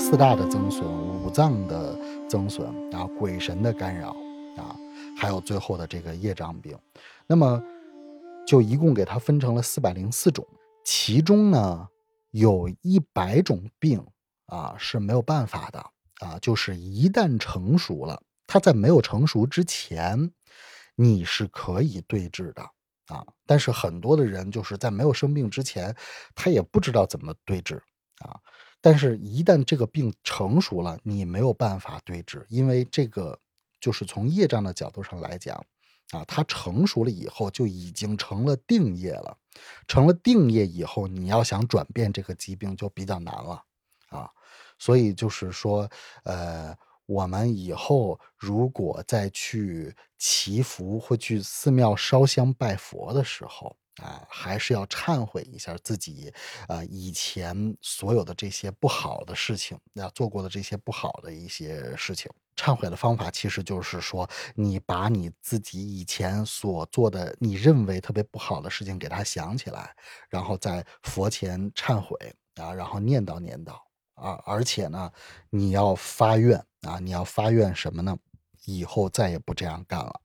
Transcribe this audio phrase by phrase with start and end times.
[0.00, 0.82] 四大的增损、
[1.22, 1.94] 五脏的
[2.26, 4.08] 增损啊、鬼神的干扰
[4.56, 4.74] 啊，
[5.14, 6.76] 还有最后的这个业障病。
[7.26, 7.62] 那么
[8.46, 10.44] 就一共给它分成了四百零四种，
[10.84, 11.86] 其中呢
[12.30, 14.02] 有一百种病
[14.46, 15.78] 啊是没有办法的
[16.26, 20.32] 啊，就是一旦成熟了，它在没有成熟之前，
[20.96, 22.62] 你是可以对治的
[23.14, 23.24] 啊。
[23.46, 25.94] 但是很多的人就是在没有生病之前，
[26.34, 27.80] 他也不知道怎么对治
[28.24, 28.40] 啊。
[28.80, 33.38] 但是，一旦这个病成熟了，你没有办法对治，因为这个
[33.80, 35.64] 就是从业障的角度上来讲。
[36.12, 39.38] 啊，它成熟了以后就已经成了定业了，
[39.86, 43.62] 成了定业以后，你要想转变这个疾病就比较难了，
[44.08, 44.28] 啊，
[44.76, 45.88] 所以就是说，
[46.24, 53.76] 呃，我们以后如果再去祈福或去寺庙烧香拜佛的时候。
[53.96, 56.32] 啊，还是要忏悔一下自己，
[56.68, 62.30] 啊，以前所有的这些不好的事情，要做过的这些不好的一些事情。
[62.56, 69.94] 忏悔的方法其实就是说，你把你自己以前所做的，你认为特别不好的事情给他想起来，
[70.28, 72.16] 然后在佛前忏悔
[72.56, 73.72] 啊，然后念叨念叨
[74.14, 75.10] 啊，而且呢，
[75.48, 78.16] 你要发愿啊，你要发愿什么呢？
[78.66, 80.20] 以后再也不这样干了，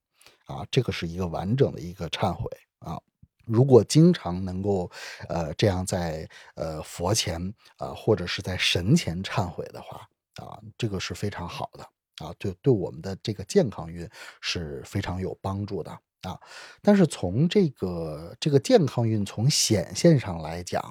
[0.48, 3.00] 啊，这个是一个完整的一个忏悔啊。
[3.46, 4.90] 如果经常能够，
[5.30, 11.84] 呃，这样在呃佛前啊，或者是在神前忏悔的话啊，这个是非常好的
[12.26, 14.10] 啊，对对我们的这个健康运
[14.42, 16.40] 是非常有帮助的啊。
[16.82, 20.82] 但是从这个这个健康运从显现上来讲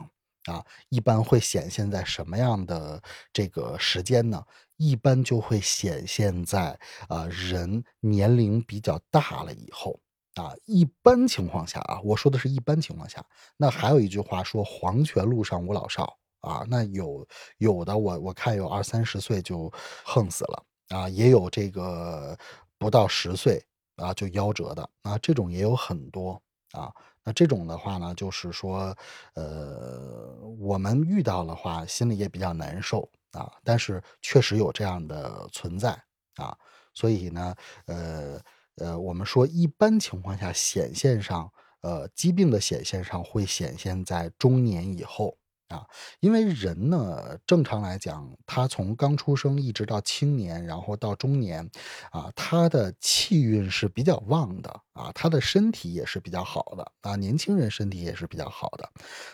[0.47, 4.45] 啊，一般会显现在什么样的这个时间呢？
[4.77, 6.77] 一般就会显现在
[7.09, 10.01] 啊人年龄比较大了以后。
[10.35, 13.25] 啊，一般情况下啊，我说的是一般情况下。
[13.57, 17.27] 那还有一句话说“黄泉路上无老少”啊，那有
[17.59, 19.73] 有的我我看有二三十岁就
[20.05, 22.37] 横死了啊，也有这个
[22.79, 23.65] 不到十岁
[23.97, 26.41] 啊就夭折的啊，这种也有很多
[26.73, 26.93] 啊。
[27.23, 28.95] 那这种的话呢，就是说，
[29.35, 33.51] 呃，我们遇到的话，心里也比较难受啊。
[33.63, 35.91] 但是确实有这样的存在
[36.37, 36.55] 啊，
[36.93, 37.55] 所以呢，
[37.87, 38.41] 呃。
[38.77, 41.51] 呃，我们说一般情况下显现上，
[41.83, 45.37] 呃，疾病的显现上会显现在中年以后
[45.69, 45.87] 啊，
[46.21, 51.69] 因为人呢，正常来讲，他从刚出生一直到青年，然后到中年，
[52.11, 58.91] 啊，他的气运是比较旺的啊，他的身体也是比较好的啊，年轻人身体也是比较好的，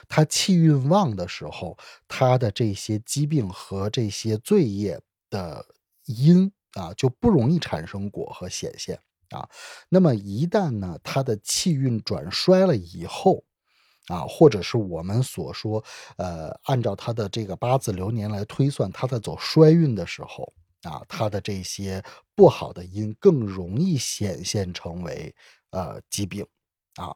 [0.08, 1.76] 他气运旺的时候，
[2.08, 5.64] 他的这些疾病和这些罪业的
[6.04, 9.00] 因啊，就不容易产生果和显现。
[9.30, 9.48] 啊，
[9.88, 13.44] 那么一旦呢，他的气运转衰了以后，
[14.08, 15.82] 啊，或者是我们所说，
[16.16, 20.52] 呃，按照他的这个八字流年来推算，他在走衰运的时候，
[20.82, 22.02] 啊，他的这些
[22.34, 25.32] 不好的因更容易显现成为
[25.70, 26.44] 呃疾病，
[26.96, 27.14] 啊，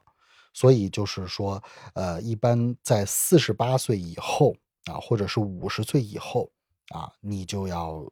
[0.53, 1.61] 所以就是说，
[1.95, 4.55] 呃，一般在四十八岁以后，
[4.85, 6.53] 啊，或者是五十岁以后，
[6.95, 8.09] 啊，你就要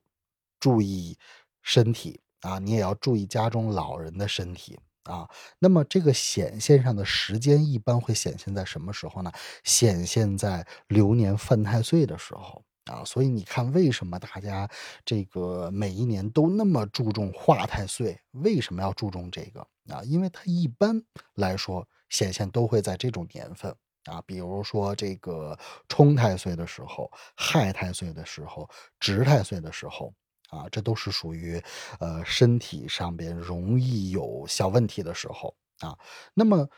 [0.59, 1.17] 注意
[1.63, 2.21] 身体。
[2.43, 5.29] 啊，你也要注意家中老人的身体啊。
[5.59, 9.33] 那么这个显现上的时间一般会显现在什么时候呢？
[9.65, 13.05] 显现在流年犯太岁的时候啊。
[13.05, 14.69] 所以你看，为什么大家
[15.05, 18.21] 这个每一年都那么注重化太岁？
[18.33, 20.03] 为什么要注重这个啊？
[20.05, 21.03] 因为它一般
[21.35, 23.75] 来说显现都会在这种年份
[24.07, 25.57] 啊，比如说这个
[25.89, 30.13] 冲太岁的时候、害太岁的时候、值太岁的时候。
[30.53, 31.61] 啊，这都是属于，
[31.99, 35.97] 呃，身体上边容易有小问题的时候啊。
[36.35, 36.69] 那么，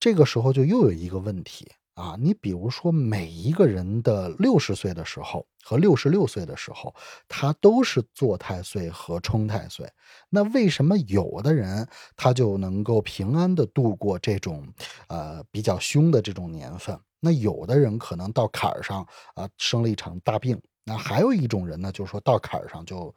[0.00, 2.16] 这个时候就又有一个问题啊。
[2.18, 6.94] 你比如说，每一个人的六十岁的时候和六十六岁的时候，
[7.28, 9.86] 他都是坐太岁和冲太岁。
[10.30, 14.66] 那为什么有的人他就能够平安的度过这种，
[15.08, 16.98] 呃，比较凶的这种年份？
[17.20, 20.58] 那有的人可能到坎儿上啊，生了一场大病。
[20.88, 23.14] 那还有一种人呢，就是说到坎儿上就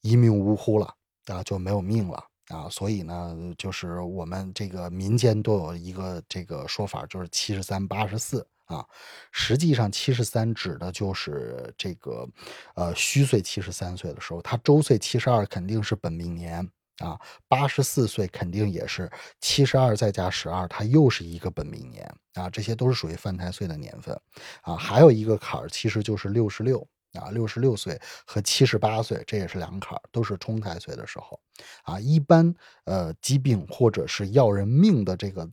[0.00, 0.92] 一命呜呼了
[1.26, 2.68] 啊，就没有命了啊。
[2.68, 8.84] 所以呢，就是我们这个民间都有一个这个说法，就是七十三八十四啊。
[9.30, 12.28] 实际上，七十三指的就是这个
[12.74, 16.68] 呃虚岁七十三岁的时候，他周岁七十二肯定是本命年。
[17.02, 19.10] 啊，八十四岁肯定也是
[19.40, 24.18] 七十二再加十二，它又是一个本命年啊，这些都是属于犯太岁的年份
[24.62, 24.76] 啊。
[24.76, 31.40] 还有一个坎儿，其实就是六十六啊，六十六岁和七十八岁，这也是两坎儿，都是冲太岁的时候
[31.82, 31.98] 啊。
[31.98, 32.54] 一般
[32.84, 35.50] 呃疾病或者是要人命的这个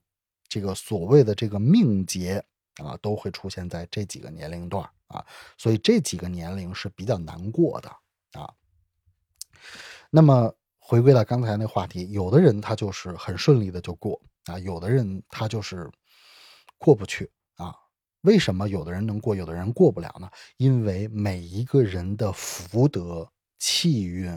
[0.48, 2.44] 这个所谓的这个命劫
[2.84, 5.26] 啊，都会出现在这几个年龄段啊，
[5.58, 7.90] 所以这几个年龄是比较难过的
[8.40, 8.54] 啊。
[10.12, 10.54] 那么
[10.90, 15.88] 回归到刚才那话题，有的人他就是很顺利的就过啊，有的人他就是
[16.80, 17.72] 过不去啊。
[18.22, 20.28] 为什么有的人能过，有的人过不了呢？
[20.58, 24.32] 因为每一个人的福德、气运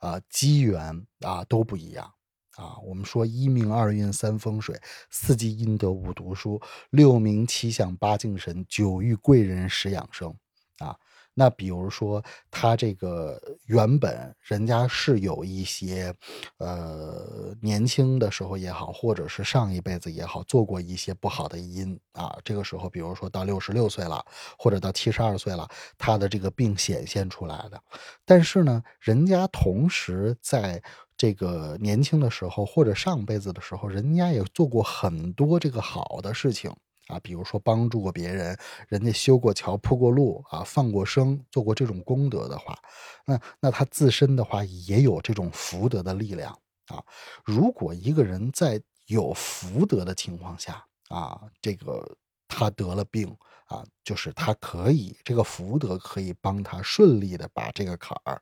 [0.00, 2.12] 啊、机缘啊都不一样
[2.56, 2.76] 啊。
[2.80, 4.76] 我们说一命二运三风水，
[5.08, 6.60] 四季阴德五读书，
[6.90, 10.34] 六名七相八敬神，九遇贵人十养生
[10.78, 10.98] 啊。
[11.34, 16.14] 那比如说，他这个原本人家是有一些，
[16.58, 22.36] 呃，年轻的时候也好，或者是上一辈子也好，做过一些不好的因啊。
[22.44, 24.24] 这个时候，比如说到六十六岁了，
[24.58, 27.82] 或者到七十二岁了，他的这个病显现出来的。
[28.24, 30.82] 但是呢，人家同时在
[31.16, 36.70] 这个年轻的时候，或者上辈子的时候，人家也做过很多这个好的事情。
[37.08, 38.56] 啊，比如说帮助过别人，
[38.88, 42.78] 人家修过桥、铺过路啊，放过生，做过这种功德的话，
[43.26, 46.56] 那那他自身的话也有这种福德的力量
[46.86, 47.02] 啊。
[47.44, 52.16] 如果一个人在有福德的情况下啊，这个
[52.46, 58.40] 他得了病啊，就是他可以这个福德可以帮他顺利的把这个坎儿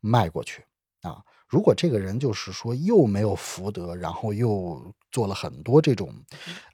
[0.00, 0.64] 迈过去
[1.02, 1.22] 啊。
[1.48, 6.12] 如果这个人就是说又没有福德，然后又做了很多这种，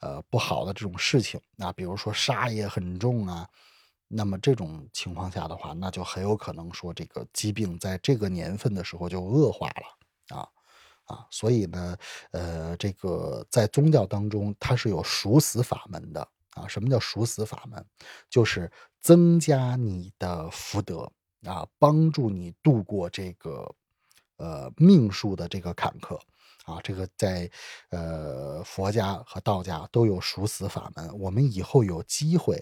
[0.00, 3.46] 呃不好的这种事情，那比如说杀业很重啊，
[4.08, 10.48] 那么这种情况下的话，那就很有可能说这个疾病在这个年份的时候就恶化了啊
[11.04, 11.96] 啊，所以呢，
[12.30, 16.66] 呃，这个在宗教当中它是有赎死法门的啊。
[16.66, 17.84] 什么叫赎死法门？
[18.30, 18.72] 就是
[19.02, 21.12] 增加你的福德
[21.44, 23.70] 啊，帮助你度过这个。
[24.42, 26.18] 呃，命数的这个坎坷
[26.64, 27.48] 啊，这个在
[27.90, 31.16] 呃佛家和道家都有赎死法门。
[31.16, 32.60] 我们以后有机会，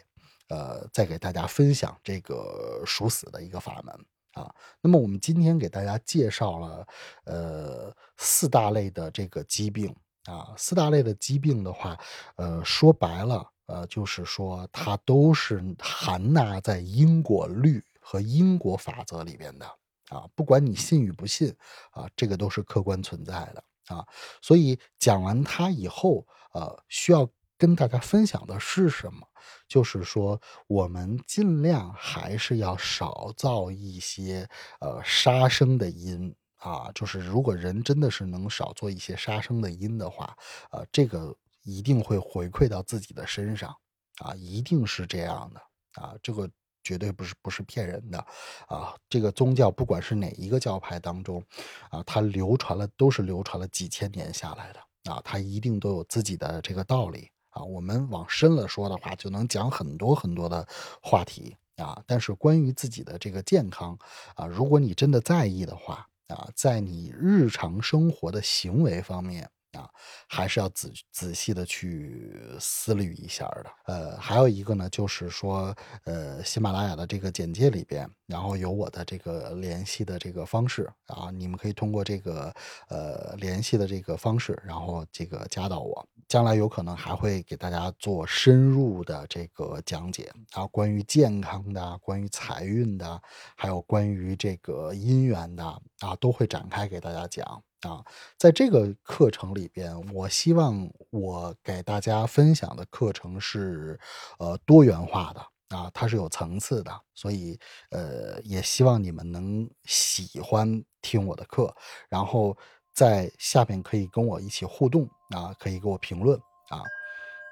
[0.48, 3.94] 呃，再给大家分享这个赎死的一个法门
[4.34, 4.54] 啊。
[4.82, 6.86] 那么我们今天给大家介绍了
[7.24, 9.88] 呃四大类的这个疾病
[10.24, 11.98] 啊，四大类的疾病的话，
[12.36, 19.66] 呃，说白了，呃，就是说它都是含纳在因果律和因果法则里边的。
[20.10, 21.56] 啊，不管你信与不信，
[21.92, 23.64] 啊，这个都是客观存在的
[23.94, 24.04] 啊。
[24.42, 29.24] 所以讲完它以后，呃，需要跟大家分享的是什么？
[29.68, 34.48] 就是说，我们尽量还是要少造一些
[34.80, 36.90] 呃杀生的因啊。
[36.92, 40.36] 就是如果人真的是能少做一些杀生的因的话，
[40.72, 41.32] 呃，这个
[41.62, 43.72] 一定会回馈到自己的身上
[44.18, 45.60] 啊，一定是这样的
[46.02, 46.50] 啊，这个。
[46.82, 48.18] 绝对不是不是骗人的，
[48.66, 51.42] 啊，这个宗教不管是哪一个教派当中，
[51.90, 60.66] 啊，它流传了都是流传了几千年下来的，啊，它一定都有自己的这个道理，啊，我们往深了说的话，就能讲很多很多的
[61.02, 63.98] 话题，啊，但是关于自己的这个健康，
[64.34, 69.50] 啊，如果你真的在意的话，啊，在你日常生活的行为方面。
[69.72, 69.88] 啊，
[70.28, 73.66] 还是要仔仔细的去思虑一下的。
[73.86, 75.74] 呃，还有一个呢，就是说，
[76.04, 82.52] 呃，喜马拉雅的这个简介里边，然后有我的这个联系的这个方式啊，你们可以通过这个
[82.88, 86.06] 呃联系的这个方式，然后这个加到我。
[86.28, 93.20] 将来有可能还会给大家做深入的这个讲解啊，关于健康的，关于财运的，
[93.56, 95.64] 还有关于这个姻缘的
[95.98, 97.60] 啊，都会展开给大家讲。
[97.82, 98.04] 啊，
[98.36, 103.98] 在这个课程里边，我希望我给大家分享的课程是，
[104.38, 105.40] 呃，多元化的
[105.74, 107.58] 啊，它是有层次的，所以
[107.90, 111.74] 呃，也希望你们能喜欢听我的课，
[112.10, 112.54] 然后
[112.92, 116.82] 在下面可以跟我一起互动啊，可以给我评论啊。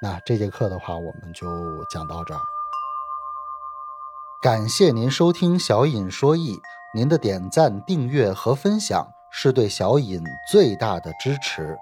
[0.03, 1.47] 那这节课的话，我们就
[1.87, 2.41] 讲到这儿，
[4.43, 6.61] 感谢您收听小尹说艺，
[6.95, 9.18] 您的点赞、订阅和分享。
[9.41, 11.79] 是对小尹最大的支持。